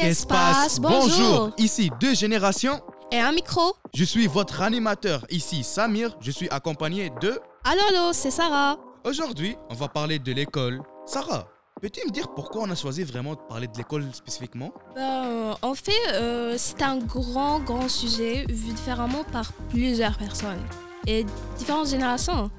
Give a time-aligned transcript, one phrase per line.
[0.00, 1.52] Qu'est-ce qui passe Bonjour.
[1.56, 2.80] Ici deux générations.
[3.10, 3.74] Et un micro.
[3.94, 5.24] Je suis votre animateur.
[5.30, 6.16] Ici Samir.
[6.20, 7.40] Je suis accompagné de.
[7.64, 8.76] Allô, allô, c'est Sarah.
[9.04, 10.82] Aujourd'hui, on va parler de l'école.
[11.06, 11.48] Sarah,
[11.80, 14.72] peux-tu me dire pourquoi on a choisi vraiment de parler de l'école spécifiquement?
[14.94, 20.62] Ben, en fait, euh, c'est un grand, grand sujet vu différemment par plusieurs personnes
[21.06, 21.24] et
[21.56, 22.50] différentes générations.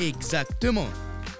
[0.00, 0.86] Exactement.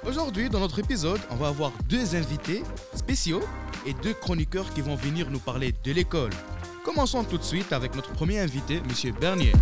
[0.06, 2.62] Aujourd'hui, dans notre épisode, on va avoir deux invités
[2.94, 3.42] spéciaux
[3.86, 6.32] et deux chroniqueurs qui vont venir nous parler de l'école.
[6.84, 9.52] Commençons tout de suite avec notre premier invité, Monsieur Bernier.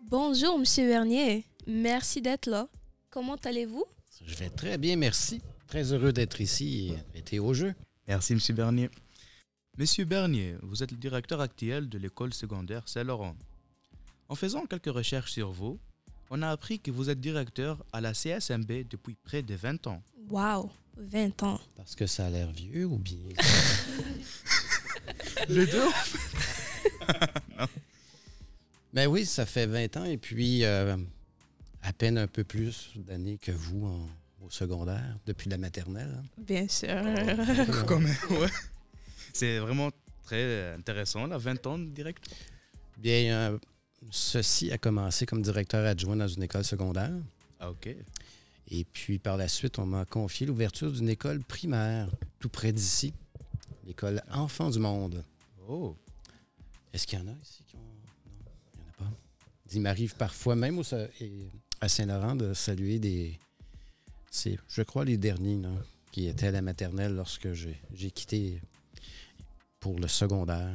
[0.00, 1.46] Bonjour, Monsieur Bernier.
[1.66, 2.68] Merci d'être là.
[3.10, 3.84] Comment allez-vous?
[4.24, 5.40] Je vais très bien, merci.
[5.66, 7.74] Très heureux d'être ici et d'être au jeu.
[8.06, 8.90] Merci, Monsieur Bernier.
[9.78, 13.34] Monsieur Bernier, vous êtes le directeur actuel de l'école secondaire Saint-Laurent.
[14.28, 15.80] En faisant quelques recherches sur vous,
[16.34, 20.02] on a appris que vous êtes directeur à la CSMB depuis près de 20 ans.
[20.30, 21.60] Wow, 20 ans.
[21.76, 23.18] Parce que ça a l'air vieux ou bien?
[25.48, 25.88] Les deux
[28.94, 30.96] Ben oui, ça fait 20 ans et puis euh,
[31.82, 34.08] à peine un peu plus d'années que vous en-
[34.44, 36.10] au secondaire, depuis la maternelle.
[36.18, 36.24] hein.
[36.38, 36.88] Bien sûr.
[37.86, 38.48] Quand même, ouais.
[39.32, 39.90] C'est vraiment
[40.24, 42.28] très intéressant, là, 20 ans direct.
[42.98, 43.58] Bien, euh,
[44.10, 47.12] ceci a commencé comme directeur adjoint dans une école secondaire.
[47.60, 47.94] Ah, ok.
[48.68, 53.12] Et puis par la suite, on m'a confié l'ouverture d'une école primaire tout près d'ici,
[53.84, 55.24] l'école Enfants du Monde.
[55.68, 55.96] Oh,
[56.92, 57.80] Est-ce qu'il y en a ici qui ont.
[57.80, 57.86] Non,
[58.74, 59.16] il n'y en a pas.
[59.72, 60.82] Il m'arrive parfois, même au
[61.80, 63.38] à Saint-Laurent, de saluer des.
[64.30, 65.70] C'est, je crois, les derniers là,
[66.10, 68.60] qui étaient à la maternelle lorsque j'ai, j'ai quitté
[69.80, 70.74] pour le secondaire.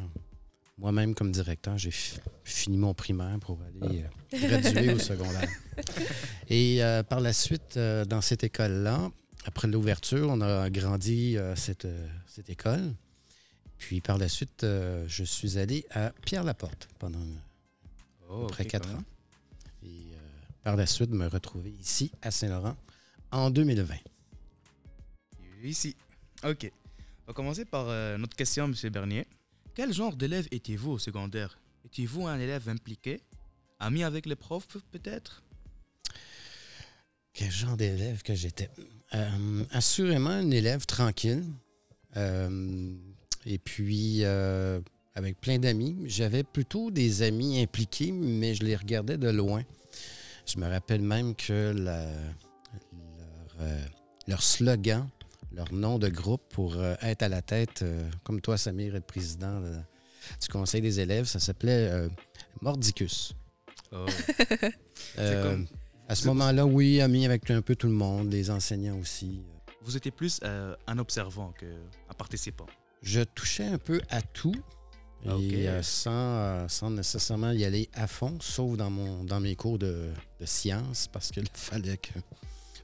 [0.78, 5.50] Moi-même, comme directeur, j'ai fi- fini mon primaire pour aller euh, graduer au secondaire.
[6.50, 9.10] Et euh, par la suite, euh, dans cette école-là,
[9.46, 11.88] après l'ouverture, on a agrandi euh, cette,
[12.28, 12.94] cette école.
[13.80, 17.26] Puis par la suite, je suis allé à Pierre-Laporte pendant
[18.30, 19.04] oh quatre ans.
[19.84, 20.14] Et
[20.64, 22.76] par la suite, me retrouver ici à Saint-Laurent
[23.32, 23.88] en 2020.
[23.94, 24.00] même.
[25.64, 25.96] Ici.
[26.44, 26.72] Ok.
[27.24, 27.86] On va commencer par
[28.18, 29.28] notre question, Monsieur Bernier.
[29.78, 31.60] Quel genre d'élève étiez-vous au secondaire?
[31.86, 33.22] Étiez-vous un élève impliqué?
[33.80, 35.44] Ami avec les profs, peut-être?
[37.32, 38.72] Quel genre d'élève que j'étais?
[39.14, 41.44] Euh, assurément un élève tranquille.
[42.16, 42.96] Euh,
[43.46, 44.82] et puis, euh,
[45.14, 45.96] avec plein d'amis.
[46.06, 49.64] J'avais plutôt des amis impliqués, mais je les regardais de loin.
[50.48, 51.76] Je me rappelle même que
[54.28, 55.08] leur slogan,
[55.58, 59.06] leur nom de groupe pour euh, être à la tête, euh, comme toi, Samir, être
[59.08, 59.78] président euh,
[60.42, 62.10] du conseil des élèves, ça s'appelait euh,
[62.62, 63.34] Mordicus.
[63.92, 64.06] Oh.
[65.20, 65.68] Euh, comme-
[66.10, 69.42] à ce moment-là, oui, ami avec un peu tout le monde, les enseignants aussi.
[69.82, 72.68] Vous étiez plus euh, un observant qu'un participant.
[73.02, 74.54] Je touchais un peu à tout
[75.26, 79.56] et euh, sans, euh, sans nécessairement y aller à fond, sauf dans, mon, dans mes
[79.56, 82.12] cours de, de sciences, parce qu'il fallait que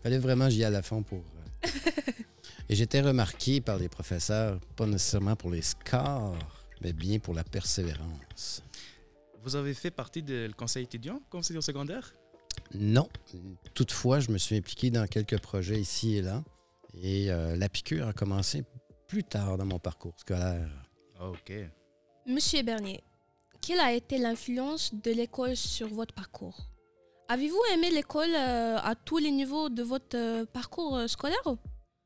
[0.02, 1.20] fallait vraiment j'y aille à fond pour.
[1.66, 1.70] euh,
[2.70, 6.36] et j'étais remarqué par les professeurs, pas nécessairement pour les scores,
[6.82, 8.64] mais bien pour la persévérance.
[9.44, 12.14] Vous avez fait partie du conseil étudiant, conseil au secondaire?
[12.74, 13.10] Non.
[13.74, 16.44] Toutefois, je me suis impliqué dans quelques projets ici et là.
[17.02, 18.64] Et euh, la piqûre a commencé
[19.08, 20.70] plus tard dans mon parcours scolaire.
[21.20, 21.52] Ah, Ok.
[22.26, 23.04] Monsieur Bernier,
[23.62, 26.70] quelle a été l'influence de l'école sur votre parcours?
[27.28, 31.42] Avez-vous aimé l'école euh, à tous les niveaux de votre euh, parcours euh, scolaire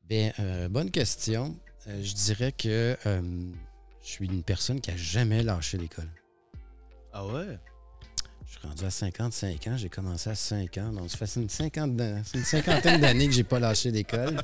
[0.08, 1.54] Bien, euh, bonne question.
[1.86, 3.20] Euh, je dirais que euh,
[4.02, 6.08] je suis une personne qui a jamais lâché l'école.
[7.12, 7.58] Ah ouais?
[8.46, 11.50] Je suis rendu à 55 ans, j'ai commencé à 5 ans, donc ça fait une,
[11.50, 14.40] c'est une cinquantaine d'années que j'ai pas lâché l'école.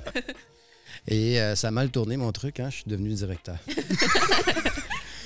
[1.09, 3.57] Et ça a mal tourné mon truc, hein, je suis devenu directeur.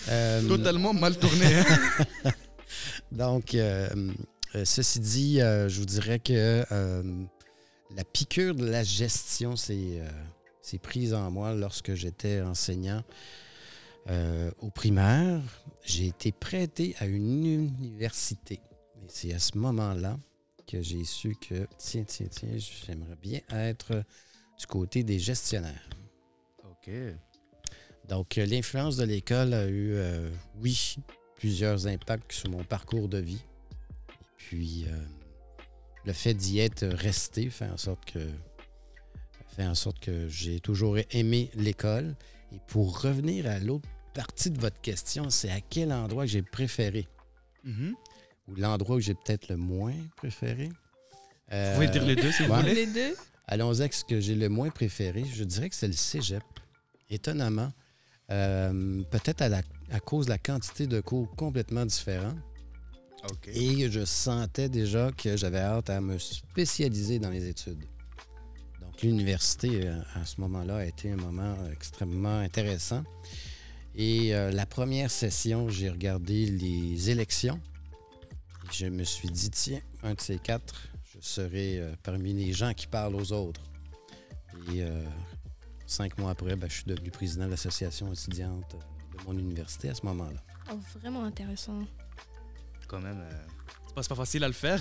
[0.49, 1.47] Totalement mal tourné.
[2.25, 2.31] hein?
[3.13, 3.57] Donc,
[4.65, 6.65] ceci dit, je vous dirais que
[7.97, 10.09] la piqûre de la gestion euh,
[10.69, 13.03] s'est prise en moi lorsque j'étais enseignant
[14.11, 15.41] euh, au primaire.
[15.85, 18.61] J'ai été prêté à une université.
[19.03, 20.19] Et c'est à ce moment-là
[20.67, 24.05] que j'ai su que, tiens, tiens, tiens, j'aimerais bien être
[24.59, 25.89] du côté des gestionnaires.
[26.65, 26.91] ok.
[28.09, 30.31] Donc, euh, l'influence de l'école a eu, euh,
[30.61, 30.97] oui,
[31.37, 33.45] plusieurs impacts sur mon parcours de vie.
[34.11, 35.05] Et puis, euh,
[36.05, 38.19] le fait d'y être resté fait en sorte que
[39.59, 42.15] fait en sorte que j'ai toujours aimé l'école.
[42.53, 46.43] Et pour revenir à l'autre partie de votre question, c'est à quel endroit que j'ai
[46.43, 47.07] préféré?
[47.65, 47.95] Mhm.
[48.47, 50.69] ou l'endroit où j'ai peut-être le moins préféré?
[51.51, 52.61] Vous pouvez dire les deux si vous ouais.
[52.61, 52.75] voulez.
[52.75, 53.17] Les deux
[53.49, 55.25] Allons-y avec ce que j'ai le moins préféré.
[55.25, 56.43] Je dirais que c'est le cégep.
[57.11, 57.73] Étonnamment,
[58.31, 62.37] euh, peut-être à, cause de la quantité de cours complètement différents.
[63.53, 67.85] Et je sentais déjà que j'avais hâte à me spécialiser dans les études.
[68.99, 73.05] Donc, l'université, euh, à ce moment-là, a été un moment extrêmement intéressant.
[73.95, 77.61] Et euh, la première session, j'ai regardé les élections.
[78.65, 82.53] Et je me suis dit, tiens, un de ces quatre, je serai euh, parmi les
[82.53, 83.63] gens qui parlent aux autres.
[84.73, 85.05] Et euh,
[85.87, 89.91] cinq mois après, ben, je suis devenu président de l'association étudiante euh, de mon université
[89.91, 90.43] à ce moment-là.
[90.73, 91.87] Oh, vraiment intéressant.
[92.89, 93.47] Quand même, euh,
[93.97, 94.81] c'est pas facile à le faire.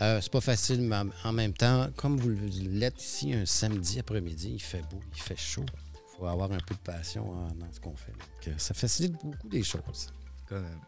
[0.00, 2.30] Euh, c'est pas facile, mais en- même temps, comme vous
[2.70, 5.66] l'êtes ici un samedi après-midi, il fait beau, il fait chaud.
[5.94, 8.12] Il faut avoir un peu de passion hein, dans ce qu'on fait.
[8.12, 10.08] Donc, euh, ça facilite beaucoup des choses.
[10.48, 10.80] Quand même.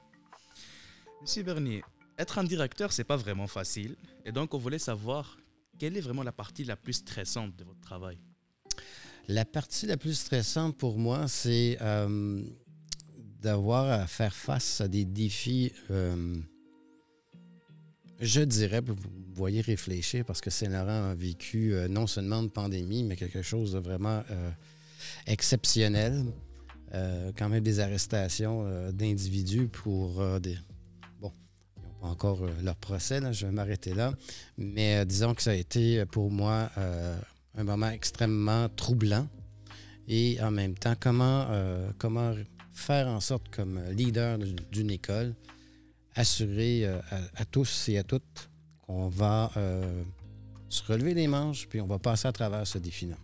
[1.21, 1.83] Monsieur Bernier,
[2.19, 3.97] être un directeur, c'est pas vraiment facile.
[4.25, 5.37] Et donc, on voulait savoir
[5.79, 8.19] quelle est vraiment la partie la plus stressante de votre travail?
[9.29, 12.43] La partie la plus stressante pour moi, c'est euh,
[13.41, 16.37] d'avoir à faire face à des défis, euh,
[18.23, 18.97] je dirais, vous
[19.35, 23.73] voyez réfléchir, parce que Saint-Laurent a vécu euh, non seulement une pandémie, mais quelque chose
[23.73, 24.51] de vraiment euh,
[25.27, 26.25] exceptionnel.
[26.95, 30.57] Euh, quand même des arrestations d'individus pour des...
[31.21, 31.33] Bon,
[31.77, 34.13] ils n'ont pas encore leur procès, là, je vais m'arrêter là.
[34.59, 36.71] Mais disons que ça a été pour moi
[37.57, 39.27] un moment extrêmement troublant.
[40.07, 41.49] Et en même temps, comment,
[41.97, 42.35] comment
[42.75, 44.39] faire en sorte, comme leader
[44.71, 45.35] d'une école,
[46.15, 47.01] assurer euh,
[47.37, 48.51] à, tous et à toutes
[48.83, 50.03] qu'on va euh,
[50.69, 53.17] se relever les manches, puis on va passer à travers ce défi-là.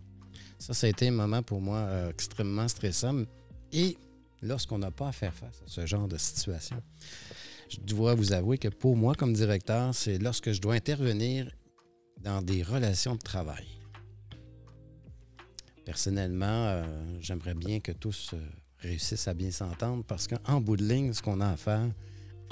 [0.57, 3.23] Ça, ça a été un moment pour moi euh, extrêmement stressant.
[3.71, 3.97] Et
[4.41, 6.81] lorsqu'on n'a pas à faire face à ce genre de situation,
[7.69, 11.49] je dois vous avouer que pour moi, comme directeur, c'est lorsque je dois intervenir
[12.23, 13.65] dans des relations de travail.
[15.85, 16.83] Personnellement,
[17.21, 18.35] j'aimerais bien que tous
[18.79, 21.89] réussissent à bien s'entendre parce qu'en bout de ligne, ce qu'on a à faire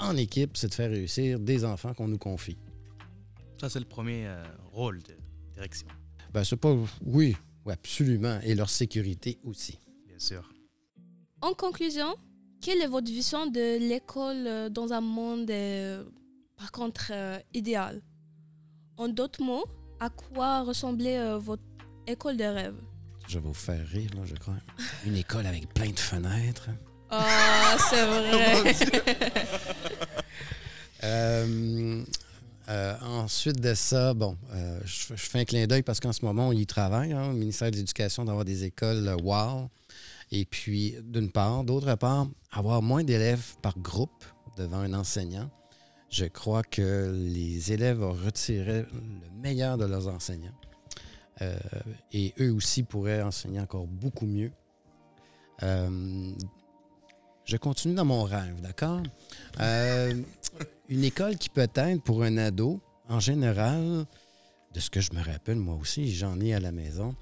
[0.00, 2.56] en équipe, c'est de faire réussir des enfants qu'on nous confie.
[3.60, 4.42] Ça, c'est le premier euh,
[4.72, 5.14] rôle de
[5.54, 5.88] direction,
[6.32, 6.72] Ben, c'est pas.
[7.04, 8.38] Oui, oui, absolument.
[8.44, 9.78] Et leur sécurité aussi.
[10.06, 10.48] bien sûr.
[11.40, 12.14] En conclusion,
[12.60, 16.04] quelle est votre vision de l'école euh, dans un monde, euh,
[16.56, 18.00] par contre, euh, idéal?
[18.96, 19.64] En d'autres mots,
[20.00, 21.62] à quoi ressemblait euh, votre
[22.06, 22.74] école de rêve?
[23.28, 24.56] Je vais vous faire rire, là, je crois.
[25.06, 26.70] Une école avec plein de fenêtres.
[27.10, 28.74] Ah, c'est vrai.
[31.04, 32.02] Euh,
[32.68, 36.24] euh, ensuite de ça, bon, euh, je, je fais un clin d'œil parce qu'en ce
[36.24, 39.70] moment, on y travaille, hein, au ministère de l'Éducation, d'avoir des écoles wow.
[40.30, 41.64] Et puis, d'une part.
[41.64, 44.24] D'autre part, avoir moins d'élèves par groupe
[44.56, 45.50] devant un enseignant.
[46.10, 50.54] Je crois que les élèves retiraient le meilleur de leurs enseignants.
[51.40, 51.56] Euh,
[52.12, 54.50] et eux aussi pourraient enseigner encore beaucoup mieux.
[55.62, 56.32] Euh,
[57.48, 59.02] je continue dans mon rêve, d'accord?
[59.60, 60.12] Euh,
[60.90, 62.78] une école qui peut être pour un ado,
[63.08, 64.04] en général,
[64.74, 67.14] de ce que je me rappelle, moi aussi, j'en ai à la maison,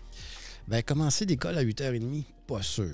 [0.67, 2.90] ben, commencer l'école à 8h30, pas sûr.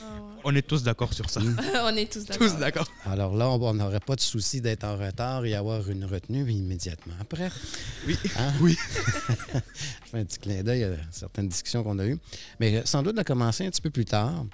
[0.00, 1.38] Ah On est tous d'accord sur ça.
[1.38, 1.58] Mm.
[1.60, 1.64] ouais.
[1.84, 2.48] On est tous d'accord.
[2.48, 2.88] Tous d'accord.
[3.04, 7.14] Alors là, on n'aurait pas de souci d'être en retard et avoir une retenue immédiatement
[7.20, 7.50] après.
[8.08, 8.18] Oui.
[8.36, 8.52] Hein?
[8.60, 8.76] Oui.
[9.28, 12.18] je fais un petit clin d'œil à certaines discussions qu'on a eues.
[12.58, 14.44] Mais euh, sans doute de commencer un petit peu plus tard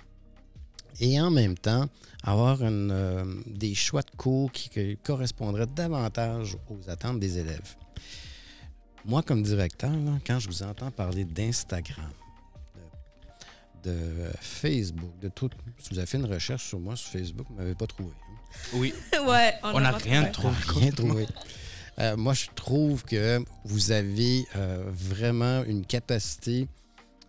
[1.00, 1.87] et en même temps
[2.23, 7.76] avoir une, euh, des choix de cours qui, qui correspondraient davantage aux attentes des élèves.
[9.04, 12.11] Moi, comme directeur, là, quand je vous entends parler d'Instagram,
[13.85, 17.47] de, de Facebook, de tout, si vous avez fait une recherche sur moi sur Facebook,
[17.49, 18.11] vous ne m'avez pas trouvé.
[18.11, 18.35] hein.
[18.75, 18.92] Oui,
[19.26, 20.54] ouais, on n'a a rien trouvé.
[20.66, 21.26] Rien trouvé.
[22.00, 26.68] Euh, moi, je trouve que vous avez euh, vraiment une capacité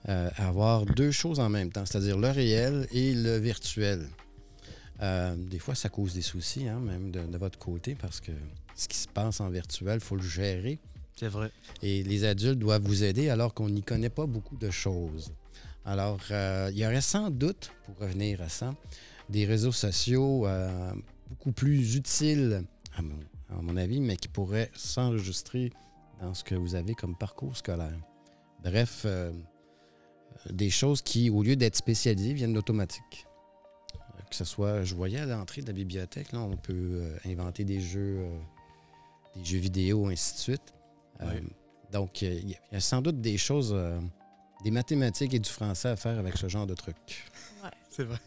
[0.08, 4.08] euh, avoir deux choses en même temps, c'est-à-dire le réel et le virtuel.
[5.01, 8.32] Euh, des fois, ça cause des soucis, hein, même de, de votre côté, parce que
[8.75, 10.79] ce qui se passe en virtuel, il faut le gérer.
[11.18, 11.51] C'est vrai.
[11.82, 15.34] Et les adultes doivent vous aider alors qu'on n'y connaît pas beaucoup de choses.
[15.86, 18.74] Alors, euh, il y aurait sans doute, pour revenir à ça,
[19.29, 20.94] des réseaux sociaux euh,
[21.29, 22.63] beaucoup plus utiles,
[22.96, 25.72] à mon, à mon avis, mais qui pourraient s'enregistrer
[26.22, 28.00] dans ce que vous avez comme parcours scolaire.
[28.63, 29.06] Bref,
[30.50, 33.25] des choses qui, au lieu d'être spécialisées, viennent d'automatique.
[34.29, 37.63] Que ce soit, je voyais à l'entrée de la bibliothèque, là, on peut euh, inventer
[37.63, 38.39] des jeux, euh,
[39.36, 40.74] des jeux vidéo, ainsi de suite.
[41.22, 41.48] Euh, Oui.
[41.91, 44.00] donc, il y, a- il y a sans doute des choses, euh,
[44.63, 47.25] des mathématiques et du français à faire avec ce genre de trucs.
[47.89, 48.19] C'est vrai.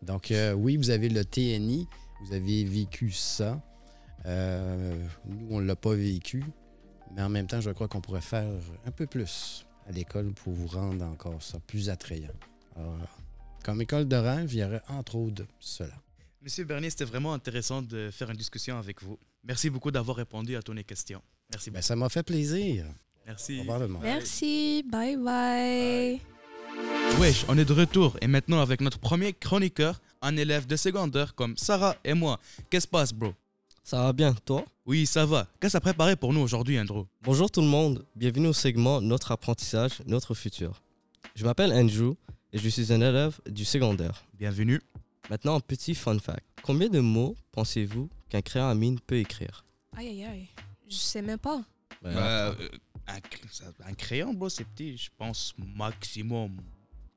[0.00, 1.86] Donc, euh, oui, vous avez le TNI,
[2.24, 3.60] vous avez vécu ça.
[4.24, 6.42] Euh, nous, on ne l'a pas vécu,
[7.14, 8.48] Mais en même temps, je crois qu'on pourrait faire
[8.86, 12.32] un peu plus à l'école pour vous rendre encore ça plus attrayant.
[12.76, 12.98] Alors,
[13.64, 15.94] comme école de rêve, il y aurait entre autres cela.
[16.40, 19.18] Monsieur Bernier, c'était vraiment intéressant de faire une discussion avec vous.
[19.44, 21.22] Merci beaucoup d'avoir répondu à toutes les questions.
[21.50, 21.86] Merci Ben, beaucoup.
[21.86, 22.86] ça m'a fait plaisir.
[23.26, 23.58] Merci.
[23.58, 24.02] Au revoir le monde.
[24.02, 26.20] Merci, bye bye.
[27.20, 31.34] Wesh, on est de retour et maintenant avec notre premier chroniqueur, un élève de secondaire
[31.34, 32.40] comme Sarah et moi.
[32.70, 33.34] Qu'est-ce qui se passe, bro?
[33.82, 34.64] Ça va bien, toi?
[34.86, 35.46] Oui, ça va.
[35.60, 37.04] Qu'est-ce que préparé pour nous aujourd'hui, Andrew?
[37.22, 40.82] Bonjour tout le monde, bienvenue au segment Notre apprentissage, notre futur.
[41.34, 42.14] Je m'appelle Andrew
[42.52, 44.24] et je suis un élève du secondaire.
[44.34, 44.80] Bienvenue.
[45.30, 46.44] Maintenant, un petit fun fact.
[46.62, 49.64] Combien de mots pensez-vous qu'un crayon à mine peut écrire?
[49.96, 50.48] Aïe, aïe, aïe.
[50.88, 51.62] Je sais même pas.
[52.02, 52.68] Ben, Euh, euh,
[53.08, 54.96] un, cr- ça- un crayon, bro, c'est petit.
[54.96, 56.56] Je pense maximum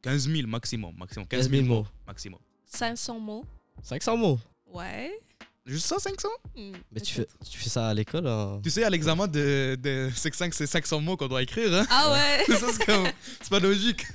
[0.02, 0.96] 15 000 maximum.
[0.98, 1.86] maximum 15 000 mots.
[2.08, 2.40] Maximum.
[2.66, 3.46] 500 mots.
[3.84, 4.40] 500 mots?
[4.68, 5.12] Ouais.
[5.66, 8.84] Juste ça, 500 Hmm, Mais tu fais, tu fais ça à l'école hein Tu sais,
[8.84, 11.74] à l'examen de, de C5, c'est 500 mots qu'on doit écrire.
[11.74, 11.86] Hein?
[11.90, 12.46] Ah ouais.
[12.60, 13.08] ça, c'est comme-
[13.42, 14.06] c'est pas logique.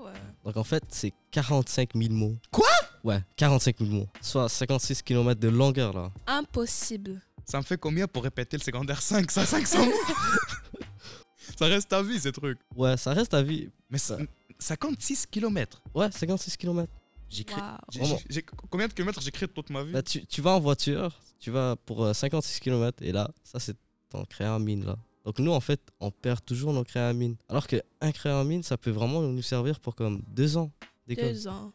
[0.00, 0.10] ouais.
[0.44, 2.36] Donc en fait, c'est 45 000 mots.
[2.50, 2.66] Quoi?
[3.04, 4.08] Ouais, 45 000 mots.
[4.20, 6.10] Soit 56 km de longueur là.
[6.26, 7.20] Impossible.
[7.44, 9.92] Ça me fait combien pour répéter le secondaire 5 Ça, 500 mots?
[11.58, 12.58] Ça reste à vie, ces trucs.
[12.74, 13.70] Ouais, ça reste à vie.
[13.88, 14.16] Mais c'est-
[14.58, 15.80] 56 km.
[15.94, 16.90] Ouais, 56 km.
[17.28, 17.44] J'ai-
[17.90, 19.92] j'ai- j'ai- Combien de kilomètres j'écris toute ma vie?
[19.92, 23.58] Bah, tu, tu vas en voiture, tu vas pour euh, 56 km et là, ça
[23.58, 23.76] c'est
[24.08, 24.96] ton crayon à mine là.
[25.24, 27.36] Donc nous en fait, on perd toujours nos mine.
[27.48, 30.70] Alors qu'un crayon à mine, ça peut vraiment nous servir pour comme deux ans
[31.06, 31.32] d'école.
[31.32, 31.72] Deux ans.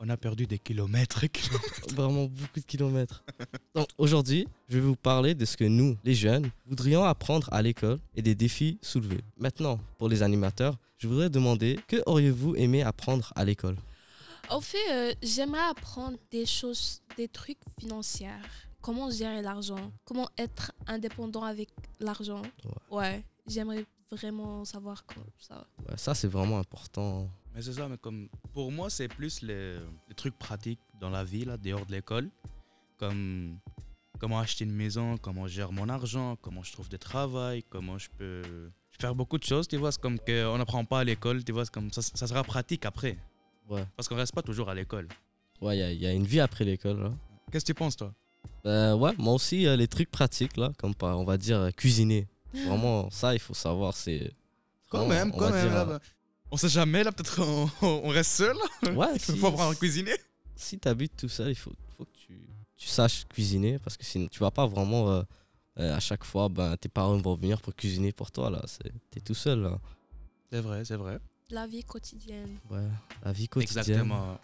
[0.00, 1.22] On a perdu des kilomètres.
[1.24, 1.64] et kilomètres.
[1.94, 3.22] Vraiment beaucoup de kilomètres.
[3.74, 7.62] Donc aujourd'hui, je vais vous parler de ce que nous, les jeunes, voudrions apprendre à
[7.62, 9.20] l'école et des défis soulevés.
[9.38, 13.76] Maintenant, pour les animateurs, je voudrais demander que auriez-vous aimé apprendre à l'école?
[14.50, 18.30] En fait, euh, j'aimerais apprendre des choses, des trucs financiers.
[18.80, 19.92] Comment gérer l'argent.
[20.04, 21.68] Comment être indépendant avec
[22.00, 22.42] l'argent.
[22.90, 23.24] Ouais.
[23.46, 25.66] J'aimerais vraiment savoir quoi, ça.
[25.86, 27.28] Ouais, Ça c'est vraiment important.
[27.54, 29.78] Mais c'est ça, mais comme pour moi, c'est plus les,
[30.08, 32.30] les trucs pratiques dans la vie, là, dehors de l'école.
[32.98, 33.58] Comme
[34.18, 37.98] comment acheter une maison, comment je gère mon argent, comment je trouve du travail, comment
[37.98, 38.42] je peux
[38.90, 39.92] je peux faire beaucoup de choses, tu vois.
[39.92, 41.64] C'est comme qu'on n'apprend pas à l'école, tu vois.
[41.64, 43.16] C'est comme ça, ça sera pratique après.
[43.68, 45.08] Ouais, Parce qu'on reste pas toujours à l'école.
[45.60, 47.12] ouais, il y y, a une vie après l'école là.
[47.52, 48.12] Qu'est-ce que tu penses, toi?
[48.64, 51.70] Ben ouais, moi aussi, euh, les trucs pratiques, là, comme par, on va dire, euh,
[51.70, 52.26] cuisiner.
[52.52, 54.32] Vraiment, ça, il faut savoir, c'est...
[54.90, 55.66] Quand vraiment, même, on quand même.
[55.66, 56.00] dire, là, euh, bah,
[56.50, 58.56] on sait jamais, là, peut-être on, on reste seul.
[58.94, 60.14] Ouais, Il si, faut apprendre à cuisiner.
[60.56, 62.40] si tu habites tout seul, il faut, faut que tu,
[62.76, 65.22] tu saches cuisiner, parce que sinon, tu vas pas vraiment, euh,
[65.78, 68.62] euh, à chaque fois, ben, tes parents vont venir pour cuisiner pour toi, là.
[69.10, 69.78] T'es tout seul, là.
[70.50, 71.18] C'est vrai, c'est vrai.
[71.50, 72.58] La vie quotidienne.
[72.70, 72.78] Ouais,
[73.24, 73.78] la vie quotidienne.
[73.80, 74.38] Exactement.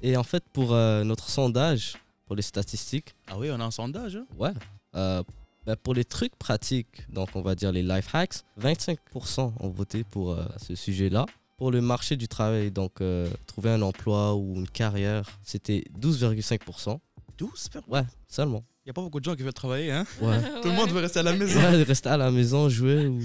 [0.00, 1.94] Et en fait, pour euh, notre sondage,
[2.26, 4.16] pour les statistiques, Ah oui, on a un sondage.
[4.16, 4.24] hein.
[4.38, 4.52] Ouais.
[4.94, 5.22] Euh,
[5.66, 10.04] ben, pour les trucs pratiques, donc on va dire les life hacks, 25% ont voté
[10.04, 11.26] pour euh, ce sujet-là.
[11.58, 16.98] Pour le marché du travail, donc euh, trouver un emploi ou une carrière, c'était 12,5%.
[17.38, 18.64] 12 per- Ouais, seulement.
[18.84, 19.92] Il n'y a pas beaucoup de gens qui veulent travailler.
[19.92, 20.40] Hein Ouais.
[20.62, 21.60] Tout le monde veut rester à la maison.
[21.60, 23.18] Ouais, rester à la maison, jouer ou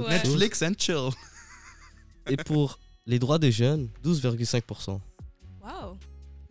[0.00, 0.08] Ouais.
[0.08, 1.10] Netflix and chill.
[2.28, 5.00] Et pour les droits des jeunes, 12,5%.
[5.62, 5.96] Waouh.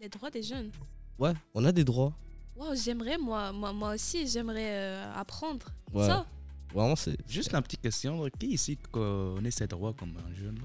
[0.01, 0.71] Les droits des jeunes.
[1.17, 2.13] Ouais, on a des droits.
[2.55, 6.05] Waouh, j'aimerais, moi, moi, moi aussi, j'aimerais euh, apprendre Ouais.
[6.07, 6.25] ça.
[6.73, 8.27] Vraiment, c'est Juste une petite question.
[8.39, 10.59] Qui ici connaît ses droits comme un jeune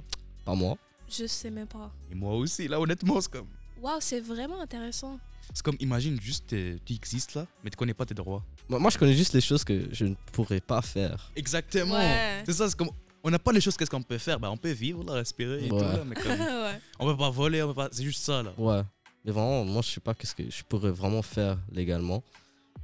[0.45, 0.77] pas moi.
[1.11, 1.91] Je sais même pas.
[2.11, 3.47] Et moi aussi, là, honnêtement, c'est comme.
[3.83, 5.19] Waouh, c'est vraiment intéressant.
[5.53, 8.43] C'est comme, imagine juste, tu existes là, mais tu connais pas tes droits.
[8.69, 11.31] Moi, moi, je connais juste les choses que je ne pourrais pas faire.
[11.37, 11.95] Exactement.
[11.95, 12.43] Ouais.
[12.47, 12.91] C'est ça, c'est comme.
[13.25, 14.39] On n'a pas les choses, qu'est-ce qu'on peut faire?
[14.39, 16.31] Bah, On peut vivre, là, respirer et tout, là, mais comme.
[16.41, 16.81] ouais.
[16.99, 17.89] On peut pas voler, on peut pas.
[17.91, 18.53] C'est juste ça, là.
[18.57, 18.83] Ouais.
[19.25, 22.23] Mais vraiment, moi, je sais pas qu'est-ce que je pourrais vraiment faire légalement.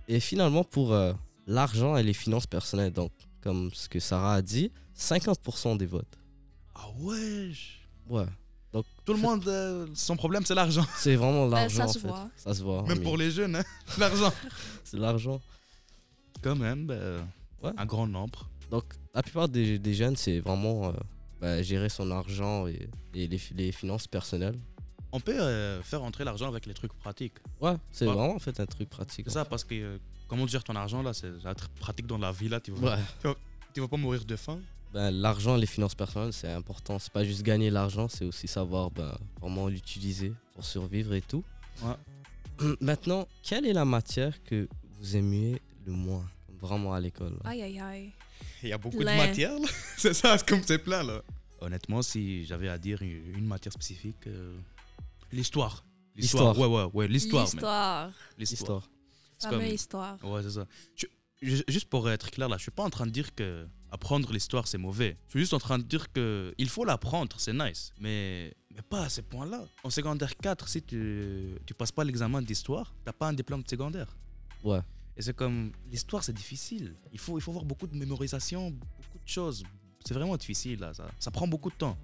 [0.09, 1.13] Et finalement, pour euh,
[1.47, 6.19] l'argent et les finances personnelles, donc, comme ce que Sarah a dit, 50% des votes.
[6.75, 7.53] Ah ouais.
[8.09, 8.27] Ouais.
[9.05, 10.85] Tout le monde, euh, son problème, c'est l'argent.
[10.97, 11.77] C'est vraiment Bah, l'argent.
[11.77, 12.09] ça en se fait.
[12.09, 12.29] voit.
[12.37, 12.83] Ça se voit.
[12.83, 13.65] Même mais pour les jeunes, hein.
[13.99, 14.33] L'argent.
[14.83, 15.41] C'est l'argent.
[16.43, 17.25] Quand même, ben,
[17.63, 17.71] Ouais.
[17.79, 18.49] un grand nombre.
[18.71, 20.93] Donc, la plupart des, des jeunes, c'est vraiment euh,
[21.41, 24.59] bah, gérer son argent et, et les, les finances personnelles.
[25.13, 27.35] On peut euh, faire entrer l'argent avec les trucs pratiques.
[27.61, 28.13] Ouais, c'est Ouais.
[28.15, 29.27] vraiment en fait un truc pratique.
[29.29, 32.19] C'est ça, parce que euh, comment tu gères ton argent, là, c'est être pratique dans
[32.19, 32.61] la vie, là.
[32.61, 33.35] Tu vas, Ouais.
[33.73, 34.59] tu vas pas mourir de faim.
[34.93, 36.99] Ben, l'argent et les finances personnelles, c'est important.
[36.99, 41.45] C'est pas juste gagner l'argent, c'est aussi savoir ben, vraiment l'utiliser pour survivre et tout.
[41.83, 42.75] Ouais.
[42.81, 44.69] Maintenant, quelle est la matière que
[45.01, 46.25] vous aimiez le moins,
[46.61, 47.37] vraiment à l'école?
[47.45, 48.13] Aïe, aïe, aïe.
[48.65, 49.69] Il y a beaucoup de matières, là.
[49.97, 51.23] c'est ça, c'est comme c'est plein, là.
[51.61, 54.57] Honnêtement, si j'avais à dire une une matière spécifique, euh,
[55.33, 55.85] l'histoire.
[56.17, 56.59] L'histoire.
[56.59, 57.45] Ouais, ouais, ouais, l'histoire.
[57.45, 58.11] L'histoire.
[58.39, 58.89] L'histoire.
[59.51, 60.25] Comme- histoire.
[60.25, 60.67] Ouais, c'est ça.
[60.97, 61.07] Je-
[61.43, 64.33] je- juste pour être clair, là, je suis pas en train de dire que apprendre
[64.33, 65.17] l'histoire, c'est mauvais.
[65.27, 67.93] Je suis juste en train de dire que il faut l'apprendre, c'est nice.
[67.99, 69.65] Mais, mais pas à ce point-là.
[69.83, 73.69] En secondaire 4, si tu, tu passes pas l'examen d'histoire, t'as pas un diplôme de
[73.69, 74.17] secondaire.
[74.63, 74.81] Ouais.
[75.17, 76.97] Et c'est comme, l'histoire, c'est difficile.
[77.13, 79.63] Il faut, il faut avoir beaucoup de mémorisation, beaucoup de choses.
[80.05, 80.93] C'est vraiment difficile, là.
[80.93, 81.97] Ça, ça prend beaucoup de temps.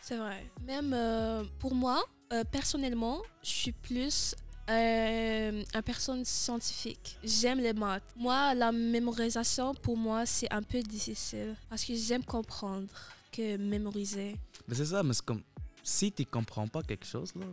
[0.00, 0.50] C'est vrai.
[0.64, 4.34] Même euh, pour moi, euh, personnellement, je suis plus
[4.70, 7.18] euh, une personne scientifique.
[7.22, 8.02] J'aime les maths.
[8.16, 11.54] Moi, la mémorisation, pour moi, c'est un peu difficile.
[11.68, 12.88] Parce que j'aime comprendre
[13.30, 14.36] que mémoriser.
[14.66, 15.42] Mais c'est ça, mais c'est comme,
[15.82, 17.46] si tu comprends pas quelque chose, là,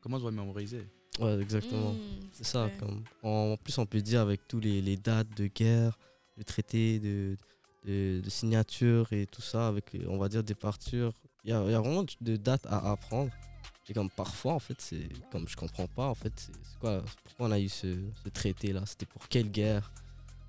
[0.00, 0.86] comment tu vas mémoriser?
[1.20, 1.92] Ouais, exactement.
[1.92, 1.98] Hmm,
[2.32, 2.66] C'est ça.
[2.66, 2.76] vrai.
[2.78, 5.98] Comme, en plus, on peut dire avec tous les, les dates de guerre,
[6.36, 7.36] le traité de,
[7.86, 11.12] de, de signature et tout ça, avec, on va dire, des partures.
[11.44, 13.30] Il y a, il y a vraiment de dates à apprendre.
[13.88, 17.46] Et comme parfois, en fait, c'est comme je comprends pas, en fait, c'est quoi, pourquoi
[17.48, 18.82] on a eu ce, ce traité-là?
[18.86, 19.90] C'était pour quelle guerre?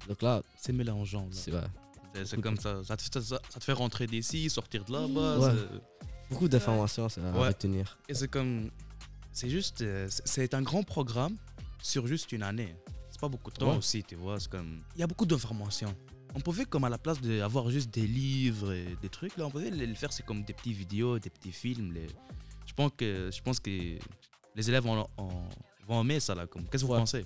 [0.07, 1.27] Donc là, C'est mélangeant.
[1.31, 1.65] c'est vrai.
[2.23, 2.83] C'est- comme ça.
[2.83, 5.39] Ça te, fait- ça- ça te fait rentrer d'ici, sortir de là-bas.
[5.39, 5.53] Ouais.
[6.29, 7.97] Beaucoup d'informations à retenir.
[8.07, 8.69] Et c'est comme.
[9.31, 9.81] C'est juste.
[9.81, 11.37] euh, c'est- un grand programme
[11.81, 12.75] sur juste une année.
[13.09, 13.77] C'est pas beaucoup de temps Ouais.
[13.77, 14.39] aussi, tu vois.
[14.39, 14.81] C'est comme.
[14.95, 15.93] Il y a beaucoup d'informations.
[16.33, 19.51] On pouvait, comme à la place d'avoir juste des livres et des trucs, là, on
[19.51, 21.91] pouvait le faire, c'est comme des petites vidéos, des petits films.
[21.93, 22.07] Les...
[22.65, 25.09] Je pense que, je pense que les élèves en-
[25.87, 26.47] vont aimer ça, là.
[26.47, 27.25] comme- Qu'est-ce que vous pensez?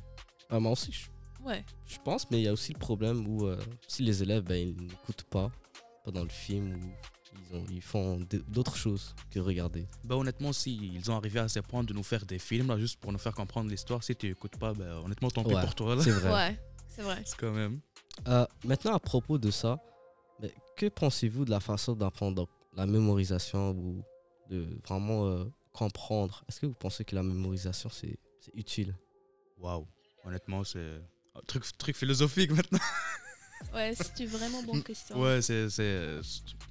[0.50, 1.06] Ah, moi aussi, je,
[1.46, 1.64] Ouais.
[1.86, 4.56] je pense, mais il y a aussi le problème où euh, si les élèves ben,
[4.56, 5.52] ils n'écoutent pas
[6.04, 6.92] pendant le film ou
[7.52, 9.88] ils, ont- ils font d'autres choses que regarder.
[10.04, 12.78] Bah honnêtement, si ils ont arrivé à ce point de nous faire des films là,
[12.78, 15.62] juste pour nous faire comprendre l'histoire, si tu écoutes pas, bah, honnêtement, tant pis Ouais.
[15.62, 15.96] pour toi.
[15.96, 16.02] là.
[16.04, 16.32] C'est vrai.
[16.34, 17.22] Ouais, c'est vrai.
[17.26, 17.80] C'est quand même.
[18.28, 19.80] Euh, maintenant, à propos de ça,
[20.78, 24.04] que pensez-vous de la façon d'apprendre la mémorisation ou
[24.50, 26.44] de vraiment euh, comprendre?
[26.50, 28.96] Est-ce que vous pensez que la mémorisation, c'est c'est utile?
[29.58, 29.88] Waouh.
[30.26, 31.02] Honnêtement, c'est
[31.36, 32.80] un truc, truc philosophique maintenant.
[33.74, 35.20] Ouais, c'est une vraiment bonne question.
[35.20, 36.20] Ouais, c'est, c'est,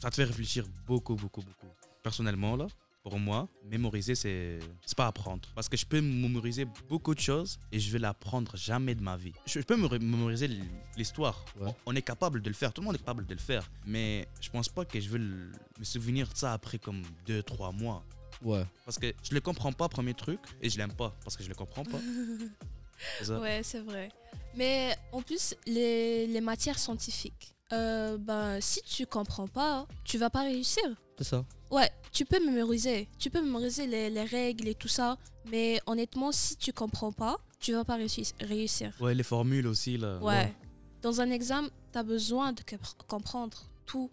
[0.00, 1.66] ça te fait réfléchir beaucoup, beaucoup, beaucoup.
[2.02, 2.66] Personnellement, là,
[3.02, 5.46] pour moi, mémoriser, c'est, c'est pas apprendre.
[5.54, 9.16] Parce que je peux mémoriser beaucoup de choses et je vais l'apprendre jamais de ma
[9.16, 9.32] vie.
[9.46, 10.48] Je, je peux mémoriser
[10.96, 11.44] l'histoire.
[11.60, 11.68] Ouais.
[11.86, 12.72] On, on est capable de le faire.
[12.72, 13.70] Tout le monde est capable de le faire.
[13.86, 17.72] Mais je pense pas que je vais le- me souvenir de ça après comme 2-3
[17.76, 18.02] mois.
[18.42, 18.64] Ouais.
[18.86, 21.48] Parce que je le comprends pas, premier truc, et je l'aime pas parce que je
[21.50, 21.98] le comprends pas.
[23.18, 23.38] C'est ça.
[23.40, 24.08] Ouais, c'est vrai.
[24.56, 30.30] Mais en plus, les, les matières scientifiques, euh, ben, si tu comprends pas, tu vas
[30.30, 30.82] pas réussir.
[31.18, 31.44] C'est ça.
[31.70, 33.08] Ouais, tu peux mémoriser.
[33.18, 35.16] Tu peux mémoriser les, les règles et tout ça.
[35.50, 38.26] Mais honnêtement, si tu comprends pas, tu vas pas réussir.
[38.40, 38.92] réussir.
[39.00, 40.18] Ouais, les formules aussi, là.
[40.18, 40.54] Ouais.
[41.02, 44.10] Dans un examen, tu as besoin de compre- comprendre tout.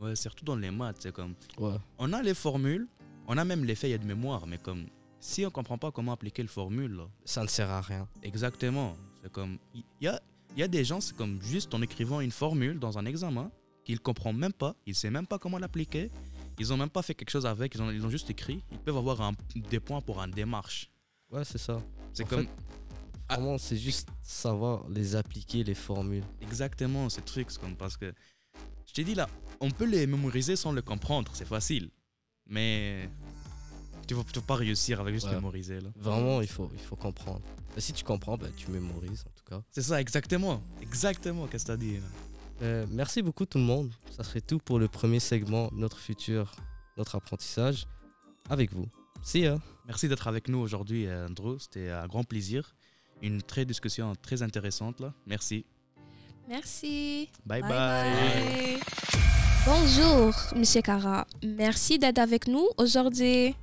[0.00, 1.34] Ouais, surtout dans les maths, c'est comme.
[1.58, 1.76] Ouais.
[1.98, 2.88] On a les formules,
[3.28, 4.86] on a même les feuilles de mémoire, mais comme.
[5.20, 8.06] Si on comprend pas comment appliquer le formule, là, Ça ne sert à rien.
[8.22, 8.94] exactement.
[9.24, 9.58] C'est comme.
[9.74, 10.20] Il y a,
[10.56, 13.50] y a des gens, c'est comme juste en écrivant une formule dans un examen,
[13.84, 16.10] qu'ils comprennent même pas, ils savent même pas comment l'appliquer,
[16.58, 18.78] ils ont même pas fait quelque chose avec, ils ont, ils ont juste écrit, ils
[18.78, 20.90] peuvent avoir un- des points pour une démarche.
[21.30, 21.82] Ouais, c'est ça.
[22.12, 22.42] C'est comme.
[22.44, 22.50] fait,
[23.28, 23.36] Ah.
[23.36, 26.24] Vraiment, c'est juste savoir les appliquer, les formules.
[26.42, 28.12] Exactement, ces trucs, comme parce que.
[28.86, 29.28] Je t'ai dit là,
[29.60, 31.88] on peut les mémoriser sans le comprendre, c'est facile.
[32.46, 33.08] Mais.
[34.06, 35.34] Tu vas, tu vas pas réussir avec juste Ouais.
[35.34, 35.88] mémoriser là.
[35.96, 37.40] Vraiment, il faut, il faut comprendre.
[37.76, 39.62] Et si tu comprends, ben, tu mémorises en tout cas.
[39.70, 40.62] C'est ça, exactement.
[40.82, 42.00] Exactement, qu'est-ce que t'as dit là?
[42.62, 43.90] Euh, merci beaucoup tout le monde.
[44.16, 46.54] Ça serait tout pour le premier segment, notre futur,
[46.96, 47.86] notre apprentissage,
[48.48, 48.86] avec vous.
[49.22, 49.58] See ya.
[49.86, 51.56] Merci d'être avec nous aujourd'hui, euh, Andrew.
[51.58, 52.74] C'était un grand plaisir.
[53.22, 55.12] Une très discussion très intéressante là.
[55.26, 55.64] Merci.
[56.48, 57.28] Merci.
[57.46, 57.70] Bye bye.
[57.70, 58.80] bye.
[59.66, 61.26] Bonjour, Monsieur Cara.
[61.42, 63.54] Merci d'être avec nous aujourd'hui.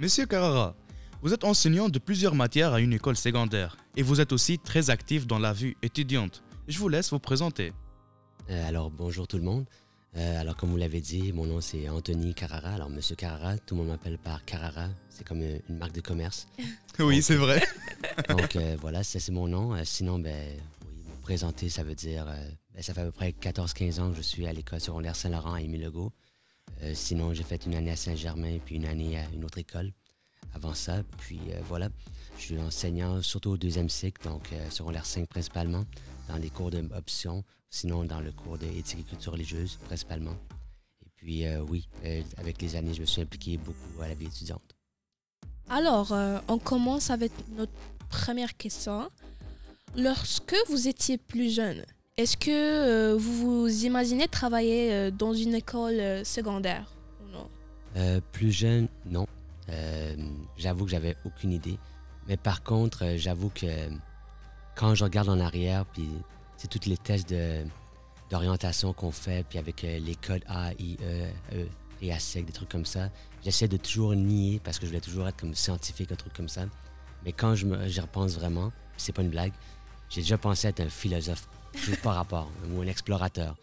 [0.00, 0.74] Monsieur Carrara,
[1.22, 4.90] vous êtes enseignant de plusieurs matières à une école secondaire et vous êtes aussi très
[4.90, 6.42] actif dans la vie étudiante.
[6.66, 7.72] Je vous laisse vous présenter.
[8.50, 9.66] Euh, alors, bonjour tout le monde.
[10.16, 12.70] Euh, alors, comme vous l'avez dit, mon nom c'est Anthony Carrara.
[12.70, 14.88] Alors, Monsieur Carrara, tout le monde m'appelle par Carrara.
[15.08, 16.48] C'est comme euh, une marque de commerce.
[17.00, 17.60] Oui, c'est vrai.
[18.28, 19.74] Donc, euh, voilà, c'est mon nom.
[19.84, 20.48] Sinon, ben,
[20.86, 22.24] oui, me présenter, ça veut dire.
[22.24, 25.54] ben, ça fait à peu près 14-15 ans que je suis à l'école secondaire Saint-Laurent
[25.54, 26.12] à Émile-Legault.
[26.12, 26.23] Euh,
[26.92, 29.92] sinon, j'ai fait une année à Saint-Germain puis une année à une autre école
[30.54, 31.02] avant ça.
[31.18, 31.88] Puis euh, voilà,
[32.36, 35.84] je suis enseignant surtout au deuxième cycle, donc euh, secondaire 5 principalement,
[36.28, 40.36] dans les cours d'option, sinon dans le cours d'éthique et culture religieuse principalement.
[41.04, 44.14] Et puis euh, oui, euh, avec les années, je me suis impliqué beaucoup à la
[44.14, 44.74] vie étudiante.
[45.68, 47.72] Alors, euh, on commence avec notre
[48.10, 49.08] première question.
[49.96, 51.84] Lorsque vous étiez plus jeune,
[52.16, 58.20] est-ce que euh, vous vous imaginez travailler euh, dans une école euh, secondaire ou non?
[58.32, 59.26] Plus jeune, non.
[60.56, 61.78] J'avoue que j'avais aucune idée.
[62.28, 63.88] Mais par contre, j'avoue que
[64.76, 66.08] quand je regarde en arrière, puis
[66.56, 67.64] c'est tous les tests de,
[68.30, 71.66] d'orientation qu'on fait, puis avec euh, les codes A, I, E, E
[72.00, 73.10] et ASEC, des trucs comme ça,
[73.44, 76.48] j'essaie de toujours nier parce que je voulais toujours être comme scientifique, un truc comme
[76.48, 76.64] ça.
[77.24, 79.52] Mais quand je repense vraiment, c'est pas une blague,
[80.10, 83.56] j'ai déjà pensé être un philosophe, juste par rapport, ou un explorateur,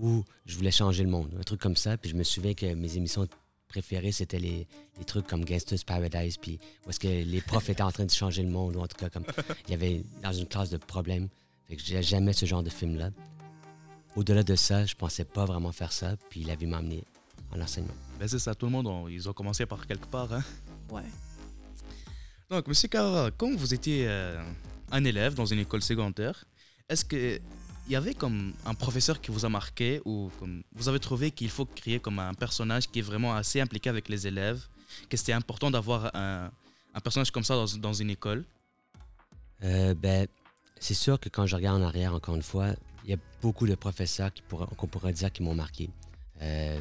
[0.00, 1.96] ou je voulais changer le monde, un truc comme ça.
[1.96, 3.26] Puis je me souviens que mes émissions
[3.68, 4.66] préférées, c'était les,
[4.98, 8.10] les trucs comme Gangster's Paradise, puis où est-ce que les profs étaient en train de
[8.10, 9.24] changer le monde, ou en tout cas, comme
[9.66, 11.28] il y avait dans une classe de problèmes.
[11.66, 13.10] Fait que j'ai- j'aimais ce genre de film-là.
[14.16, 17.04] Au-delà de ça, je pensais pas vraiment faire ça, puis la vie m'a amené
[17.54, 17.92] en enseignement.
[18.18, 20.32] Ben c'est ça, tout le monde, on- ils ont commencé par quelque part.
[20.32, 20.42] hein.
[20.90, 21.02] Ouais.
[22.50, 24.42] Donc, Monsieur Carra, quand vous étiez euh,
[24.90, 26.44] un élève dans une école secondaire,
[26.88, 27.40] est-ce que
[27.86, 30.30] il y avait comme un professeur qui vous a marqué ou
[30.74, 34.10] vous avez trouvé qu'il faut créer comme un personnage qui est vraiment assez impliqué avec
[34.10, 34.60] les élèves,
[35.08, 36.50] que c'était important d'avoir un,
[37.02, 38.44] personnage comme ça dans, une école?
[39.64, 40.26] Euh, ben,
[40.78, 42.74] c'est sûr que quand je regarde en arrière, encore une fois,
[43.04, 44.30] il y a beaucoup de professeurs
[44.76, 45.88] qu'on pourrait dire qui m'ont marqué.
[46.42, 46.78] Euh,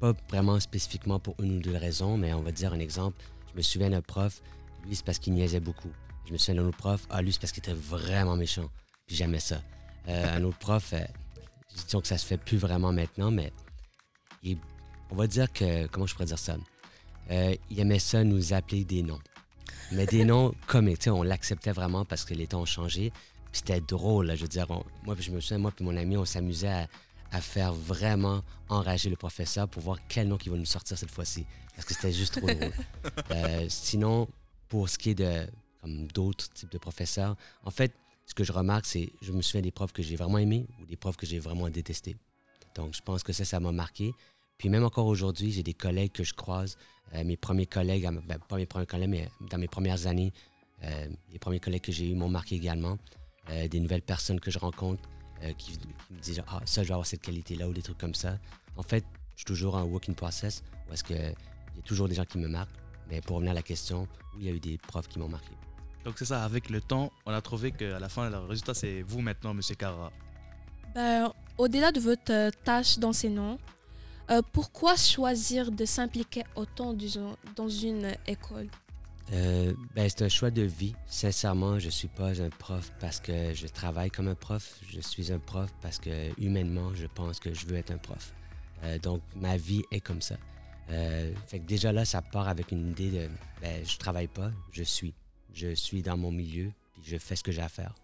[0.00, 3.24] pas vraiment spécifiquement pour une ou deux raisons, mais on va dire un exemple.
[3.52, 4.42] Je me souviens d'un prof,
[4.84, 5.92] lui, c'est parce qu'il niaisait beaucoup.
[6.26, 8.68] Je me souviens d'un autre prof, ah, lui, c'est parce qu'il était vraiment méchant.
[9.06, 9.60] Puis j'aimais ça.
[10.08, 11.00] Euh, un autre prof, euh,
[11.84, 13.52] disons que ça se fait plus vraiment maintenant, mais
[14.42, 14.58] il-
[15.10, 16.56] on va dire que, comment je pourrais dire ça?
[17.30, 19.20] Euh, il aimait ça nous appeler des noms.
[19.92, 23.10] Mais des noms comme, tu sais, on l'acceptait vraiment parce que les temps ont changé.
[23.52, 24.66] Puis c'était drôle, là, je veux dire.
[24.70, 26.88] on- moi, je me souviens, moi puis mon ami, on s'amusait à,
[27.32, 31.10] à faire vraiment enrager le professeur pour voir quel nom il va nous sortir cette
[31.10, 31.46] fois-ci.
[31.74, 32.72] Parce que c'était juste trop drôle.
[33.32, 34.28] Euh, sinon,
[34.68, 35.46] pour ce qui est de
[35.80, 37.92] comme d'autres types de professeurs, en fait,
[38.26, 40.86] ce que je remarque, c'est je me souviens des profs que j'ai vraiment aimés ou
[40.86, 42.16] des profs que j'ai vraiment détestés.
[42.74, 44.12] Donc, je pense que ça, ça m'a marqué.
[44.58, 46.76] Puis même encore aujourd'hui, j'ai des collègues que je croise,
[47.14, 50.32] euh, mes premiers collègues, ben, pas mes premiers collègues, mais dans mes premières années,
[50.82, 52.98] euh, les premiers collègues que j'ai eus m'ont marqué également.
[53.50, 55.02] Euh, des nouvelles personnes que je rencontre
[55.58, 55.78] qui,
[56.10, 58.38] me disent Ah, ça, je vais avoir cette qualité-là ou des trucs comme ça.
[58.76, 62.08] En fait, je suis toujours en working process où est-ce que il y a toujours
[62.08, 62.74] des gens qui me marquent.
[63.10, 65.28] Mais pour revenir à la question, oui, il y a eu des profs qui m'ont
[65.28, 65.52] marqué.
[66.06, 69.02] Donc c'est ça, avec le temps, on a trouvé qu'à la fin, le résultat, c'est
[69.02, 70.12] vous maintenant, Monsieur Carra.
[70.94, 73.58] Ben, Au-delà de votre euh, tâche d'enseignant,
[74.30, 78.68] euh, pourquoi choisir de s'impliquer autant disons, dans une école?
[79.32, 80.94] Euh, ben, c'est un choix de vie.
[81.08, 84.78] Sincèrement, je suis pas un prof parce que je travaille comme un prof.
[84.88, 88.32] Je suis un prof parce que humainement, je pense que je veux être un prof.
[88.84, 90.36] Euh, donc, ma vie est comme ça.
[90.90, 93.28] Euh, fait que déjà là, ça part avec une idée de
[93.60, 95.12] ben, je travaille pas, je suis.
[95.52, 97.94] Je suis dans mon milieu, puis je fais ce que j'ai à faire.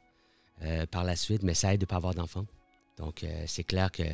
[0.65, 2.47] Euh, par la suite, mais ça aide de pas avoir d'enfants.
[2.97, 4.05] Donc, euh, c'est clair que